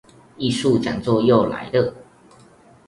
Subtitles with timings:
[0.39, 1.93] 藝術講座又來了